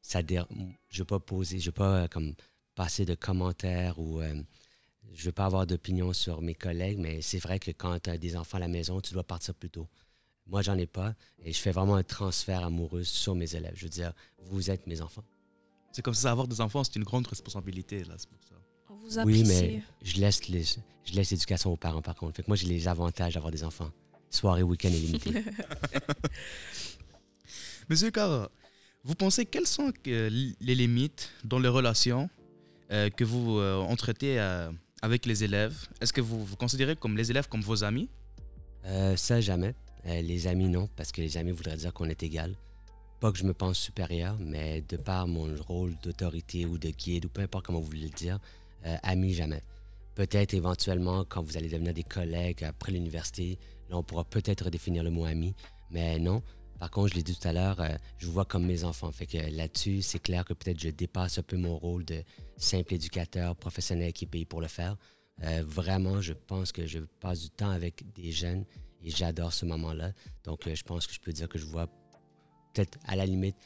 [0.00, 2.32] ça je veux pas poser, je veux pas euh, comme
[2.74, 4.22] passer de commentaires ou
[5.12, 8.16] je veux pas avoir d'opinion sur mes collègues, mais c'est vrai que quand tu as
[8.18, 9.88] des enfants à la maison, tu dois partir plus tôt.
[10.46, 13.74] Moi, j'en ai pas et je fais vraiment un transfert amoureux sur mes élèves.
[13.74, 15.24] Je veux dire, vous êtes mes enfants.
[15.92, 18.54] C'est comme ça, avoir des enfants, c'est une grande responsabilité, là, c'est pour ça.
[19.02, 22.36] Vous Oui, mais je laisse les, je laisse l'éducation aux parents par contre.
[22.36, 23.90] Fait que moi, j'ai les avantages d'avoir des enfants.
[24.30, 25.30] Soirée, week-end et limité.
[27.88, 28.50] Monsieur Carra,
[29.04, 30.30] vous pensez quelles sont euh,
[30.60, 32.28] les limites dans les relations
[32.90, 34.70] euh, que vous euh, entretenez euh,
[35.02, 35.76] avec les élèves?
[36.00, 38.08] Est-ce que vous vous considérez comme les élèves comme vos amis?
[38.86, 39.74] Euh, ça, jamais.
[40.06, 42.54] Euh, les amis, non, parce que les amis voudraient dire qu'on est égal.
[43.20, 47.26] Pas que je me pense supérieur, mais de par mon rôle d'autorité ou de guide,
[47.26, 48.38] ou peu importe comment vous voulez le dire, euh,
[49.02, 49.62] amis, jamais.
[50.14, 53.58] Peut-être éventuellement, quand vous allez devenir des collègues après l'université,
[53.90, 55.54] là, on pourra peut-être redéfinir le mot ami,
[55.90, 56.42] mais non.
[56.78, 59.10] Par contre, je l'ai dit tout à l'heure, euh, je vois comme mes enfants.
[59.10, 62.22] Fait que là-dessus, c'est clair que peut-être je dépasse un peu mon rôle de
[62.58, 64.96] simple éducateur professionnel qui payé pour le faire.
[65.42, 68.64] Euh, vraiment, je pense que je passe du temps avec des jeunes
[69.02, 70.12] et j'adore ce moment-là.
[70.44, 71.86] Donc, euh, je pense que je peux dire que je vois
[72.72, 73.56] peut-être à la limite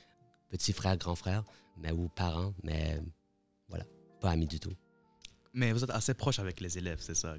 [0.49, 1.45] petit frère, grand frère,
[1.77, 3.01] mais ou parents, mais euh,
[3.69, 3.85] voilà,
[4.21, 4.75] pas amis du tout.
[5.53, 7.35] Mais vous êtes assez proche avec les élèves, c'est ça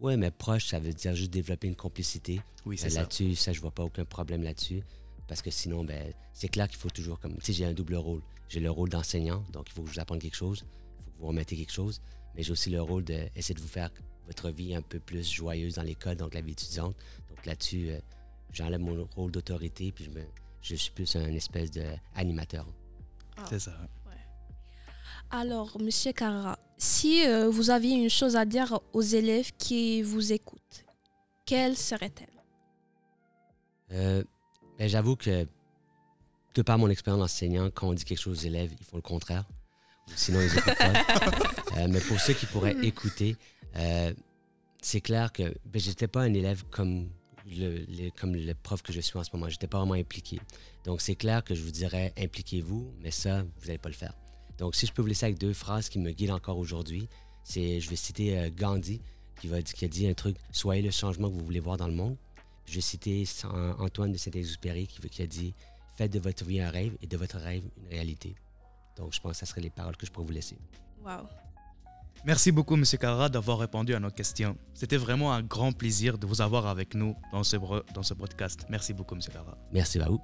[0.00, 2.40] Oui, mais proche, ça veut dire juste développer une complicité.
[2.66, 3.00] Oui, Euh, c'est ça.
[3.00, 4.82] là-dessus, ça, je vois pas aucun problème là-dessus.
[5.26, 7.36] Parce que sinon, ben, c'est clair qu'il faut toujours comme.
[7.36, 8.20] Tu sais, j'ai un double rôle.
[8.48, 10.64] J'ai le rôle d'enseignant, donc il faut que je vous apprenne quelque chose.
[10.98, 12.02] Il faut que vous remettez quelque chose.
[12.34, 13.90] Mais j'ai aussi le rôle d'essayer de vous faire
[14.26, 16.96] votre vie un peu plus joyeuse dans l'école, donc la vie étudiante.
[17.28, 18.00] Donc là-dessus, euh,
[18.52, 20.22] j'enlève mon rôle d'autorité, puis je, me,
[20.62, 22.66] je suis plus un espèce d'animateur.
[23.48, 23.72] C'est ça.
[25.30, 30.32] Alors, Monsieur Carra, si euh, vous aviez une chose à dire aux élèves qui vous
[30.32, 30.84] écoutent,
[31.46, 32.26] quelle serait-elle?
[33.92, 34.24] Euh,
[34.78, 35.46] ben, J'avoue que,
[36.54, 39.02] de par mon expérience d'enseignant, quand on dit quelque chose aux élèves, ils font le
[39.02, 39.44] contraire.
[40.16, 40.92] Sinon, ils n'écoutent pas.
[41.76, 43.36] Euh, mais pour ceux qui pourraient écouter,
[43.76, 44.12] euh,
[44.82, 47.08] c'est clair que ben, j'étais pas un élève comme
[47.46, 49.48] le- comme le prof que je suis en ce moment.
[49.48, 50.40] J'étais pas vraiment impliqué.
[50.84, 54.14] Donc, c'est clair que je vous dirais impliquez-vous, mais ça, vous n'allez pas le faire.
[54.60, 57.08] Donc, si je peux vous laisser avec deux phrases qui me guident encore aujourd'hui,
[57.42, 59.00] c'est, je vais citer euh, Gandhi
[59.40, 61.88] qui, va, qui a dit un truc Soyez le changement que vous voulez voir dans
[61.88, 62.16] le monde.
[62.66, 63.24] Je vais citer
[63.78, 65.54] Antoine de Saint-Exupéry qui, qui a dit
[65.96, 68.34] Faites de votre vie un rêve et de votre rêve une réalité.
[68.96, 70.58] Donc, je pense que ça serait les paroles que je pourrais vous laisser.
[71.02, 71.26] Wow.
[72.26, 74.58] Merci beaucoup, Monsieur Carra, d'avoir répondu à nos questions.
[74.74, 77.56] C'était vraiment un grand plaisir de vous avoir avec nous dans ce,
[77.94, 78.66] dans ce podcast.
[78.68, 79.56] Merci beaucoup, Monsieur Carra.
[79.72, 80.20] Merci à vous.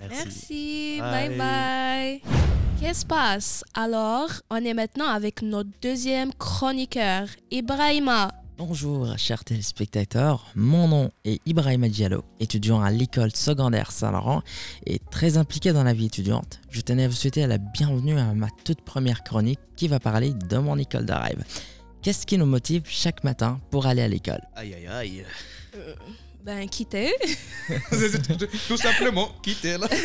[0.00, 0.98] Merci.
[1.00, 1.28] Bye.
[1.28, 2.22] Bye bye.
[2.80, 3.64] Qu'est-ce qui se passe?
[3.74, 8.30] Alors, on est maintenant avec notre deuxième chroniqueur, Ibrahima.
[8.56, 14.42] Bonjour chers téléspectateurs, mon nom est Ibrahima Diallo, étudiant à l'école secondaire Saint-Laurent
[14.84, 16.60] et très impliqué dans la vie étudiante.
[16.70, 20.34] Je tenais à vous souhaiter la bienvenue à ma toute première chronique qui va parler
[20.34, 21.44] de mon école de rêve.
[22.02, 24.42] Qu'est-ce qui nous motive chaque matin pour aller à l'école?
[24.56, 25.24] Aïe, aïe, aïe.
[25.76, 25.94] Euh,
[26.44, 27.12] ben, quitter.
[28.68, 29.88] tout, simplement, quitter là.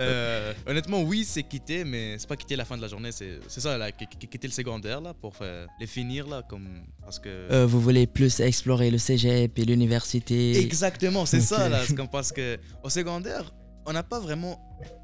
[0.00, 3.12] Euh, honnêtement, oui, c'est quitter, mais c'est pas quitter la fin de la journée.
[3.12, 6.42] C'est c'est ça, là, qui- qui- quitter le secondaire là pour faire- les finir là,
[6.48, 6.68] comme
[7.02, 7.28] parce que.
[7.28, 11.82] Euh, Vous voulez plus explorer le cégep et l'université Exactement, c'est ça là.
[11.94, 13.52] Comme parce que au secondaire,
[13.84, 14.58] on n'a pas vraiment.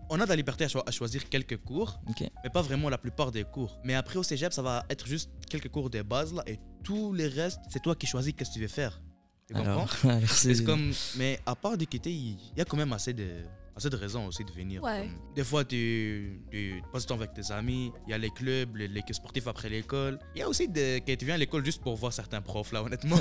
[0.08, 2.00] On a de la liberté à, cho- à choisir quelques cours,
[2.42, 3.78] mais pas vraiment la plupart des cours.
[3.84, 7.12] Mais après au cégep, ça va être juste quelques cours de base là, et tous
[7.12, 9.02] les restes, c'est toi qui choisis qu'est-ce que tu veux faire.
[9.46, 9.86] Tu comprends?
[10.26, 13.28] C'est- comme, mais à part de quitter, il y a quand même assez de,
[13.76, 14.82] assez de raisons aussi de venir.
[14.82, 15.02] Ouais.
[15.02, 18.30] Comme, des fois, tu, tu passes du temps avec tes amis, il y a les
[18.30, 20.18] clubs, les, les sportifs après l'école.
[20.34, 22.72] Il y a aussi de, que tu viens à l'école juste pour voir certains profs,
[22.72, 23.16] là, honnêtement.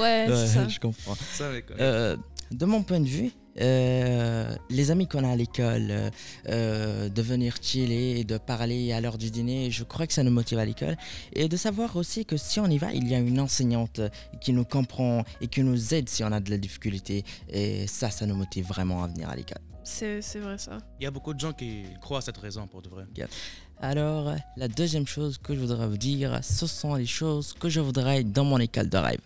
[0.00, 0.66] Ouais, ça.
[0.66, 1.14] je comprends.
[1.14, 1.76] ça, honnêtement.
[1.78, 2.16] Euh,
[2.50, 6.10] de mon point de vue, euh, les amis qu'on a à l'école, euh,
[6.48, 10.22] euh, de venir chiller et de parler à l'heure du dîner, je crois que ça
[10.22, 10.96] nous motive à l'école.
[11.32, 14.00] Et de savoir aussi que si on y va, il y a une enseignante
[14.40, 17.24] qui nous comprend et qui nous aide si on a de la difficulté.
[17.48, 19.62] Et ça, ça nous motive vraiment à venir à l'école.
[19.84, 20.78] C'est c'est vrai ça.
[21.00, 23.04] Il y a beaucoup de gens qui croient à cette raison, pour de vrai.
[23.80, 27.80] Alors, la deuxième chose que je voudrais vous dire, ce sont les choses que je
[27.80, 29.20] voudrais dans mon école de rêve.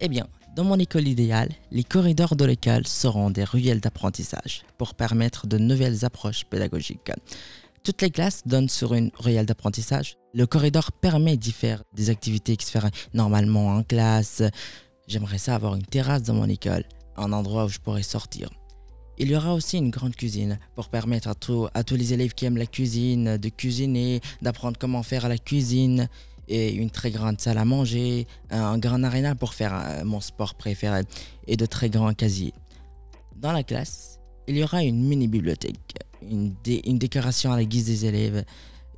[0.00, 0.26] Eh bien,
[0.58, 5.56] dans mon école idéale, les corridors de l'école seront des ruelles d'apprentissage pour permettre de
[5.56, 7.12] nouvelles approches pédagogiques.
[7.84, 10.16] Toutes les classes donnent sur une ruelle d'apprentissage.
[10.34, 14.42] Le corridor permet d'y faire des activités qui se feraient normalement en classe.
[15.06, 16.82] J'aimerais ça avoir une terrasse dans mon école,
[17.16, 18.50] un endroit où je pourrais sortir.
[19.16, 21.34] Il y aura aussi une grande cuisine pour permettre à,
[21.74, 26.08] à tous les élèves qui aiment la cuisine de cuisiner, d'apprendre comment faire la cuisine,
[26.48, 30.54] et une très grande salle à manger, un grand aréna pour faire euh, mon sport
[30.54, 31.02] préféré,
[31.46, 32.54] et de très grands casiers.
[33.36, 37.86] Dans la classe, il y aura une mini-bibliothèque, une, dé- une décoration à la guise
[37.86, 38.44] des élèves,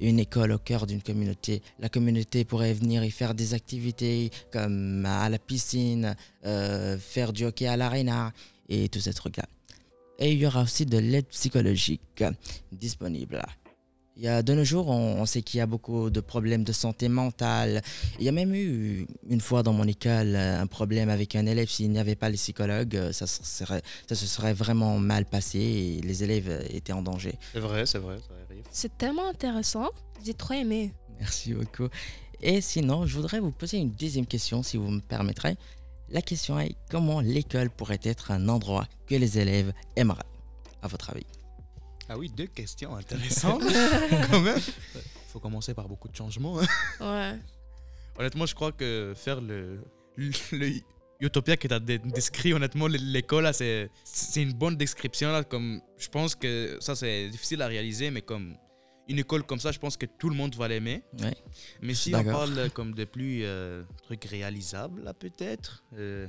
[0.01, 1.61] une école au cœur d'une communauté.
[1.79, 7.45] La communauté pourrait venir y faire des activités comme à la piscine, euh, faire du
[7.45, 8.33] hockey à l'aréna
[8.69, 9.45] et tous ces trucs-là.
[10.19, 12.25] Et il y aura aussi de l'aide psychologique
[12.73, 13.43] disponible.
[14.17, 16.65] Il y a de nos jours, on, on sait qu'il y a beaucoup de problèmes
[16.65, 17.81] de santé mentale.
[18.19, 21.69] Il y a même eu une fois dans mon école un problème avec un élève.
[21.69, 25.59] S'il n'y avait pas les psychologues, ça, se serait, ça se serait vraiment mal passé
[25.59, 27.39] et les élèves étaient en danger.
[27.53, 28.65] C'est vrai, c'est vrai, ça arrive.
[28.71, 29.89] C'est tellement intéressant.
[30.25, 30.93] J'ai trop aimé.
[31.19, 31.89] Merci beaucoup.
[32.43, 35.57] Et sinon, je voudrais vous poser une deuxième question, si vous me permettrez.
[36.09, 40.23] La question est comment l'école pourrait être un endroit que les élèves aimeraient,
[40.83, 41.27] à votre avis?
[42.13, 43.63] Ah oui, deux questions intéressantes,
[44.31, 44.59] quand même.
[45.29, 46.59] faut commencer par beaucoup de changements.
[46.61, 46.67] hein.
[47.01, 47.39] Ouais.
[48.19, 49.81] Honnêtement, je crois que faire le,
[50.17, 50.73] le, le
[51.21, 55.31] Utopia que tu as décrit, honnêtement, l'école, c'est c'est une bonne description.
[55.31, 58.57] Là, comme, je pense que ça, c'est difficile à réaliser, mais comme
[59.07, 61.03] une école comme ça, je pense que tout le monde va l'aimer.
[61.21, 61.37] Ouais.
[61.81, 65.85] Mais si on parle comme de plus euh, trucs réalisables, là, peut-être.
[65.95, 66.27] euh,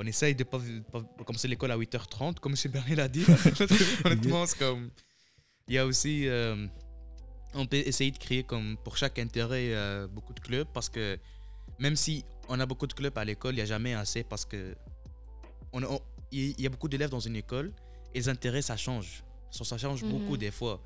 [0.00, 0.60] on essaye de ne pas,
[0.92, 2.70] pas- commencer l'école à 8h30, comme M.
[2.72, 3.24] Bernier l'a dit.
[4.04, 4.90] Honnêtement, c'est comme.
[5.66, 6.28] Il y a aussi.
[6.28, 6.66] euh,
[7.54, 11.18] on peut essayer de créer comme pour chaque intérêt euh, beaucoup de clubs parce que
[11.78, 14.44] même si on a beaucoup de clubs à l'école, il n'y a jamais assez parce
[14.44, 14.76] que
[15.72, 15.80] on,
[16.30, 17.72] il y a beaucoup d'élèves dans une école
[18.14, 19.24] et les intérêts ça change.
[19.50, 20.10] Ça, ça change Mhm.
[20.10, 20.80] beaucoup des fois.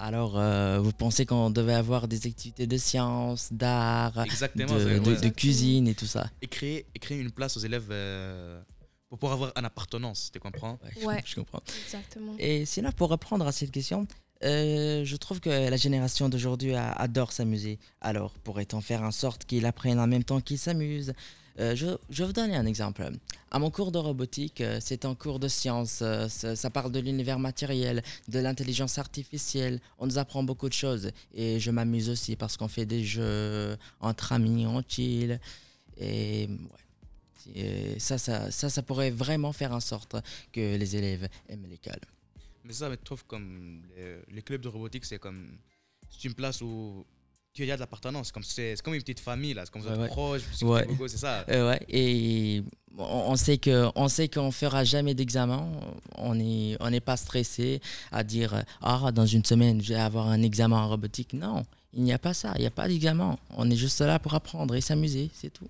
[0.00, 5.94] Alors, euh, vous pensez qu'on devait avoir des activités de sciences, d'art, de, cuisine et
[5.94, 8.62] tout ça et, créer, et créer une place aux élèves euh,
[9.08, 10.78] pour pouvoir avoir une appartenance, tu comprends?
[11.02, 11.20] Ouais.
[11.24, 11.62] je comprends.
[11.84, 12.34] Exactement.
[12.38, 14.06] Et sinon, pour répondre à cette question,
[14.44, 17.78] euh, je trouve que la génération d'aujourd'hui adore s'amuser.
[18.00, 21.12] Alors, pourrait-on faire en sorte qu'ils apprennent en même temps qu'ils s'amusent
[21.60, 23.10] Euh, je, vais vous donner un exemple.
[23.50, 26.04] À mon cours de robotique, euh, c'est un cours de sciences.
[26.28, 29.80] ça, parle de l'univers matériel, de l'intelligence artificielle.
[29.98, 31.10] On nous apprend beaucoup de choses.
[31.34, 35.40] Et je m'amuse aussi parce qu'on fait des jeux entre amis, on chill.
[36.00, 36.48] Et
[37.98, 40.14] ça, ça, ça, ça pourrait vraiment faire en sorte
[40.52, 42.00] que les élèves aiment l'école.
[42.68, 45.56] Mais ça, je trouve comme les, les clubs de robotique, c'est comme.
[46.10, 47.04] C'est une place où
[47.54, 48.30] qu'il y a de l'appartenance.
[48.30, 49.62] Comme c'est c'est comme une petite famille, là.
[49.64, 50.86] C'est comme vous êtes Ouais, proches, c'est Ouais.
[51.08, 51.46] c'est ça.
[51.48, 52.62] Euh, ouais, et
[52.98, 55.66] on sait que on sait qu'on fera jamais d'examen.
[56.16, 57.80] On n'est on n'est pas stressé
[58.12, 61.32] à dire ah dans une semaine je vais avoir un examen en robotique.
[61.32, 62.52] Non, il n'y a pas ça.
[62.56, 63.38] Il n'y a pas d'examen.
[63.56, 65.68] On est juste là pour apprendre et s'amuser, c'est tout.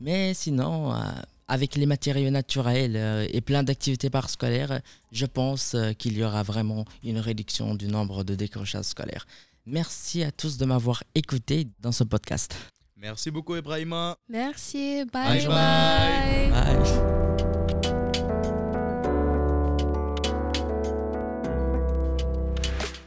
[0.00, 0.98] Mais sinon, euh,
[1.48, 4.80] avec les matériaux naturels euh, et plein d'activités parascolaires,
[5.12, 9.26] je pense euh, qu'il y aura vraiment une réduction du nombre de décrochages scolaires.
[9.66, 12.54] Merci à tous de m'avoir écouté dans ce podcast.
[12.96, 14.16] Merci beaucoup, Ibrahima.
[14.28, 16.50] Merci, bye Bye bye.
[16.50, 16.76] bye.
[16.82, 17.23] Bye.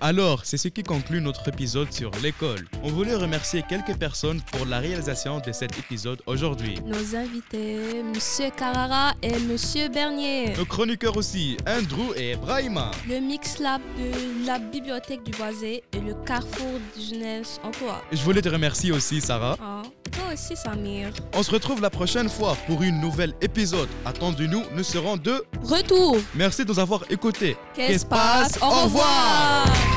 [0.07, 2.65] Alors, c'est ce qui conclut notre épisode sur l'école.
[2.81, 6.79] On voulait remercier quelques personnes pour la réalisation de cet épisode aujourd'hui.
[6.85, 10.53] Nos invités, Monsieur Carrara et Monsieur Bernier.
[10.57, 12.91] Nos chroniqueurs aussi, Andrew et Ibrahima.
[13.09, 18.01] Le Mix Lab de la Bibliothèque du Boisé et le Carrefour de Jeunesse Emploi.
[18.09, 19.57] Je voulais te remercier aussi, Sarah.
[19.61, 21.09] Ah, toi aussi, Samir.
[21.33, 23.89] On se retrouve la prochaine fois pour une nouvelle épisode.
[24.05, 25.43] Attendez-nous, nous serons deux.
[25.63, 26.15] Retour.
[26.33, 27.57] Merci de nous avoir écoutés.
[27.75, 29.96] Qu'est-ce passe Au revoir.